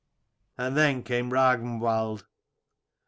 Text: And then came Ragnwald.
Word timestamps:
And 0.57 0.75
then 0.75 1.03
came 1.03 1.29
Ragnwald. 1.29 2.25